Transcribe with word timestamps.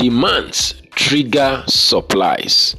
demands 0.00 0.80
trigger 0.92 1.62
supplies. 1.66 2.74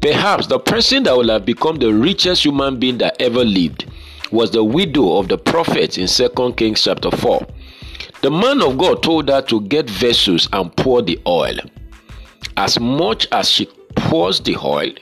Perhaps 0.00 0.46
the 0.46 0.58
person 0.60 1.02
that 1.02 1.16
will 1.16 1.28
have 1.28 1.44
become 1.44 1.76
the 1.76 1.92
richest 1.92 2.44
human 2.44 2.78
being 2.78 2.98
that 2.98 3.20
ever 3.20 3.44
lived 3.44 3.90
was 4.30 4.52
the 4.52 4.62
widow 4.62 5.18
of 5.18 5.26
the 5.26 5.36
prophet 5.36 5.98
in 5.98 6.06
2 6.06 6.54
Kings 6.56 6.84
chapter 6.84 7.10
4. 7.10 7.44
The 8.22 8.30
man 8.30 8.62
of 8.62 8.78
God 8.78 9.02
told 9.02 9.28
her 9.30 9.42
to 9.42 9.62
get 9.62 9.90
vessels 9.90 10.48
and 10.52 10.74
pour 10.76 11.02
the 11.02 11.20
oil. 11.26 11.56
As 12.56 12.78
much 12.78 13.26
as 13.32 13.50
she 13.50 13.66
pours 13.96 14.38
the 14.40 14.56
oil, 14.56 14.92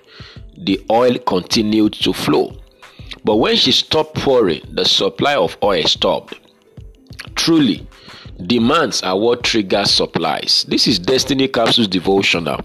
the 0.56 0.82
oil 0.90 1.18
continued 1.18 1.92
to 1.92 2.14
flow. 2.14 2.56
But 3.24 3.36
when 3.36 3.56
she 3.56 3.72
stopped 3.72 4.14
pouring, 4.14 4.62
the 4.72 4.86
supply 4.86 5.34
of 5.36 5.58
oil 5.62 5.82
stopped. 5.82 6.34
Truly, 7.34 7.86
demands 8.46 9.02
are 9.02 9.18
what 9.18 9.42
trigger 9.42 9.84
supplies. 9.84 10.64
This 10.68 10.86
is 10.86 10.98
Destiny 10.98 11.48
Capsules 11.48 11.88
Devotional 11.88 12.60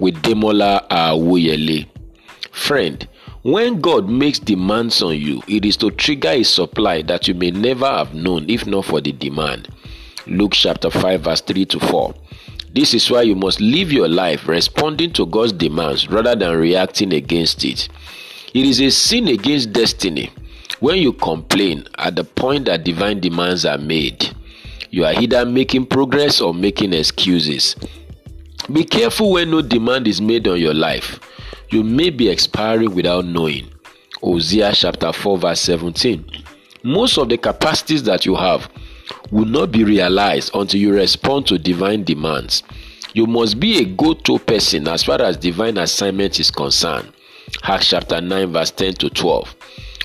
with 0.00 0.14
Demola 0.22 0.86
Awuyele. 0.88 1.86
Friend, 2.52 3.06
when 3.42 3.80
God 3.80 4.08
makes 4.08 4.38
demands 4.38 5.02
on 5.02 5.16
you, 5.16 5.42
it 5.48 5.64
is 5.64 5.76
to 5.78 5.90
trigger 5.90 6.30
a 6.30 6.42
supply 6.42 7.02
that 7.02 7.26
you 7.26 7.34
may 7.34 7.50
never 7.50 7.86
have 7.86 8.14
known 8.14 8.48
if 8.48 8.66
not 8.66 8.84
for 8.84 9.00
the 9.00 9.12
demand. 9.12 9.68
Luke 10.26 10.52
chapter 10.52 10.90
5, 10.90 11.22
verse 11.22 11.40
3 11.40 11.64
to 11.66 11.80
4. 11.80 12.14
This 12.74 12.94
is 12.94 13.10
why 13.10 13.22
you 13.22 13.34
must 13.34 13.60
live 13.60 13.90
your 13.90 14.08
life 14.08 14.46
responding 14.46 15.12
to 15.14 15.26
God's 15.26 15.52
demands 15.52 16.08
rather 16.08 16.36
than 16.36 16.56
reacting 16.56 17.12
against 17.12 17.64
it. 17.64 17.88
It 18.54 18.66
is 18.66 18.80
a 18.80 18.90
sin 18.90 19.28
against 19.28 19.72
destiny 19.72 20.30
when 20.80 20.98
you 20.98 21.12
complain 21.12 21.86
at 21.96 22.14
the 22.14 22.24
point 22.24 22.66
that 22.66 22.84
divine 22.84 23.20
demands 23.20 23.64
are 23.64 23.78
made. 23.78 24.34
You 24.90 25.04
are 25.04 25.12
either 25.12 25.44
making 25.44 25.86
progress 25.86 26.40
or 26.40 26.54
making 26.54 26.92
excuses. 26.92 27.76
Be 28.72 28.84
careful 28.84 29.32
when 29.32 29.50
no 29.50 29.62
demand 29.62 30.06
is 30.08 30.20
made 30.20 30.48
on 30.48 30.60
your 30.60 30.74
life. 30.74 31.20
You 31.70 31.82
may 31.82 32.10
be 32.10 32.28
expiring 32.28 32.94
without 32.94 33.26
knowing. 33.26 33.70
Hosea 34.22 34.72
chapter 34.74 35.12
4, 35.12 35.38
verse 35.38 35.60
17. 35.60 36.24
Most 36.82 37.18
of 37.18 37.28
the 37.28 37.36
capacities 37.36 38.02
that 38.04 38.24
you 38.24 38.34
have 38.34 38.70
will 39.30 39.44
not 39.44 39.70
be 39.70 39.84
realized 39.84 40.50
until 40.54 40.80
you 40.80 40.92
respond 40.92 41.46
to 41.48 41.58
divine 41.58 42.04
demands. 42.04 42.62
You 43.12 43.26
must 43.26 43.60
be 43.60 43.78
a 43.78 43.84
go 43.84 44.14
to 44.14 44.38
person 44.38 44.88
as 44.88 45.02
far 45.02 45.20
as 45.20 45.36
divine 45.36 45.76
assignment 45.78 46.38
is 46.40 46.50
concerned. 46.50 47.12
Acts 47.62 47.88
chapter 47.88 48.20
9, 48.20 48.52
verse 48.52 48.70
10 48.70 48.94
to 48.94 49.10
12. 49.10 49.54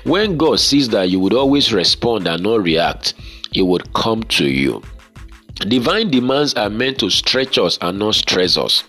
When 0.04 0.36
God 0.36 0.60
sees 0.60 0.88
that 0.90 1.08
you 1.08 1.20
would 1.20 1.32
always 1.32 1.72
respond 1.72 2.26
and 2.26 2.42
not 2.42 2.62
react, 2.62 3.14
He 3.54 3.62
would 3.62 3.92
come 3.94 4.24
to 4.24 4.46
you. 4.46 4.82
Divine 5.68 6.10
demands 6.10 6.54
are 6.54 6.68
meant 6.68 6.98
to 6.98 7.08
stretch 7.08 7.56
us 7.56 7.78
and 7.80 8.00
not 8.00 8.16
stress 8.16 8.58
us. 8.58 8.82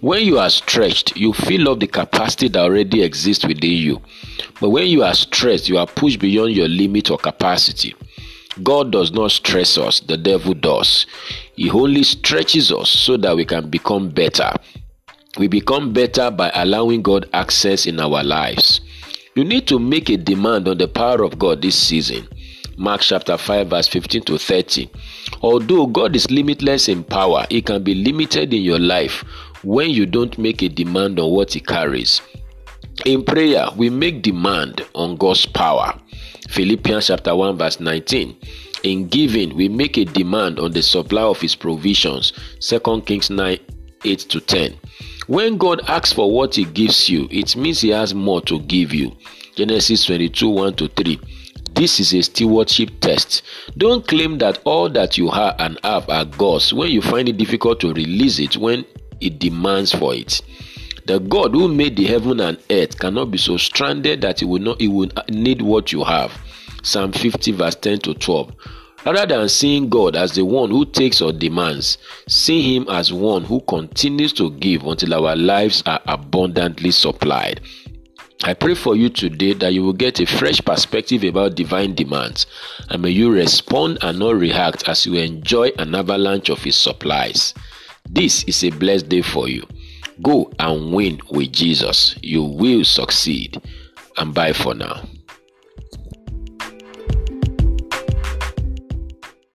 When 0.00 0.24
you 0.24 0.38
are 0.38 0.48
stretched, 0.48 1.16
you 1.16 1.32
fill 1.32 1.68
up 1.68 1.80
the 1.80 1.88
capacity 1.88 2.48
that 2.48 2.60
already 2.60 3.02
exists 3.02 3.44
within 3.44 3.72
you. 3.72 4.00
But 4.60 4.70
when 4.70 4.86
you 4.86 5.02
are 5.02 5.12
stressed, 5.12 5.68
you 5.68 5.76
are 5.76 5.88
pushed 5.88 6.20
beyond 6.20 6.52
your 6.52 6.68
limit 6.68 7.10
or 7.10 7.18
capacity. 7.18 7.94
God 8.62 8.92
does 8.92 9.10
not 9.10 9.32
stress 9.32 9.76
us, 9.76 10.00
the 10.00 10.16
devil 10.16 10.54
does. 10.54 11.06
He 11.56 11.68
only 11.68 12.04
stretches 12.04 12.70
us 12.70 12.88
so 12.88 13.16
that 13.18 13.36
we 13.36 13.44
can 13.44 13.68
become 13.68 14.08
better. 14.08 14.52
We 15.36 15.48
become 15.48 15.92
better 15.92 16.30
by 16.30 16.50
allowing 16.54 17.02
God 17.02 17.28
access 17.32 17.86
in 17.86 17.98
our 17.98 18.22
lives. 18.22 18.80
You 19.34 19.44
need 19.44 19.66
to 19.66 19.78
make 19.78 20.08
a 20.08 20.16
demand 20.16 20.68
on 20.68 20.78
the 20.78 20.88
power 20.88 21.22
of 21.22 21.38
God 21.38 21.60
this 21.60 21.76
season. 21.76 22.26
Mark 22.78 23.00
chapter 23.00 23.38
5, 23.38 23.68
verse 23.68 23.88
15 23.88 24.22
to 24.22 24.38
30. 24.38 24.90
Although 25.40 25.86
God 25.86 26.14
is 26.14 26.30
limitless 26.30 26.88
in 26.88 27.04
power, 27.04 27.46
He 27.48 27.62
can 27.62 27.82
be 27.82 27.94
limited 27.94 28.52
in 28.52 28.62
your 28.62 28.78
life 28.78 29.24
when 29.62 29.90
you 29.90 30.04
don't 30.04 30.36
make 30.36 30.62
a 30.62 30.68
demand 30.68 31.18
on 31.18 31.30
what 31.30 31.54
He 31.54 31.60
carries. 31.60 32.20
In 33.06 33.24
prayer, 33.24 33.66
we 33.76 33.88
make 33.88 34.22
demand 34.22 34.86
on 34.94 35.16
God's 35.16 35.46
power. 35.46 35.98
Philippians 36.50 37.06
chapter 37.06 37.34
1, 37.34 37.56
verse 37.56 37.80
19. 37.80 38.36
In 38.82 39.08
giving, 39.08 39.56
we 39.56 39.68
make 39.68 39.96
a 39.96 40.04
demand 40.04 40.58
on 40.58 40.72
the 40.72 40.82
supply 40.82 41.22
of 41.22 41.40
His 41.40 41.54
provisions. 41.54 42.32
2 42.60 43.02
Kings 43.06 43.30
9, 43.30 43.58
8 44.04 44.18
to 44.18 44.40
10. 44.40 44.78
When 45.28 45.56
God 45.56 45.80
asks 45.88 46.12
for 46.12 46.30
what 46.30 46.54
He 46.54 46.64
gives 46.64 47.08
you, 47.08 47.26
it 47.30 47.56
means 47.56 47.80
He 47.80 47.88
has 47.88 48.14
more 48.14 48.42
to 48.42 48.60
give 48.60 48.92
you. 48.92 49.16
Genesis 49.56 50.04
22, 50.04 50.48
1 50.48 50.74
to 50.74 50.88
3. 50.88 51.18
This 51.76 52.00
is 52.00 52.14
a 52.14 52.22
stewardship 52.22 52.88
test. 53.00 53.42
Don't 53.76 54.08
claim 54.08 54.38
that 54.38 54.60
all 54.64 54.88
that 54.88 55.18
you 55.18 55.28
have 55.28 55.56
and 55.58 55.78
have 55.84 56.08
are 56.08 56.24
God's 56.24 56.72
when 56.72 56.90
you 56.90 57.02
find 57.02 57.28
it 57.28 57.36
difficult 57.36 57.80
to 57.80 57.92
release 57.92 58.38
it 58.38 58.56
when 58.56 58.86
it 59.20 59.38
demands 59.38 59.92
for 59.92 60.14
it. 60.14 60.40
The 61.04 61.20
God 61.20 61.52
who 61.52 61.68
made 61.68 61.96
the 61.96 62.06
heaven 62.06 62.40
and 62.40 62.56
earth 62.70 62.98
cannot 62.98 63.30
be 63.30 63.36
so 63.36 63.58
stranded 63.58 64.22
that 64.22 64.40
he 64.40 64.46
will 64.46 64.62
not 64.62 64.80
he 64.80 64.88
will 64.88 65.10
need 65.28 65.60
what 65.60 65.92
you 65.92 66.02
have. 66.02 66.32
Psalm 66.82 67.12
50 67.12 67.52
verse 67.52 67.74
10 67.74 67.98
to 68.00 68.14
12. 68.14 68.52
Rather 69.04 69.36
than 69.36 69.48
seeing 69.50 69.90
God 69.90 70.16
as 70.16 70.32
the 70.32 70.46
one 70.46 70.70
who 70.70 70.86
takes 70.86 71.20
or 71.20 71.30
demands, 71.30 71.98
see 72.26 72.74
him 72.74 72.86
as 72.88 73.12
one 73.12 73.44
who 73.44 73.60
continues 73.68 74.32
to 74.32 74.50
give 74.52 74.84
until 74.84 75.12
our 75.12 75.36
lives 75.36 75.82
are 75.84 76.00
abundantly 76.06 76.90
supplied. 76.90 77.60
I 78.44 78.54
pray 78.54 78.74
for 78.74 78.94
you 78.94 79.08
today 79.08 79.54
that 79.54 79.72
you 79.72 79.82
will 79.82 79.92
get 79.92 80.20
a 80.20 80.26
fresh 80.26 80.60
perspective 80.60 81.24
about 81.24 81.54
divine 81.54 81.94
demands 81.94 82.46
and 82.90 83.02
may 83.02 83.10
you 83.10 83.30
respond 83.30 83.98
and 84.02 84.18
not 84.18 84.36
react 84.36 84.88
as 84.88 85.06
you 85.06 85.14
enjoy 85.14 85.70
an 85.78 85.94
avalanche 85.94 86.50
of 86.50 86.62
His 86.62 86.76
supplies. 86.76 87.54
This 88.08 88.44
is 88.44 88.62
a 88.62 88.70
blessed 88.70 89.08
day 89.08 89.22
for 89.22 89.48
you. 89.48 89.66
Go 90.22 90.50
and 90.58 90.92
win 90.92 91.20
with 91.30 91.52
Jesus. 91.52 92.14
You 92.22 92.42
will 92.42 92.84
succeed. 92.84 93.60
And 94.16 94.32
bye 94.32 94.52
for 94.52 94.74
now. 94.74 95.02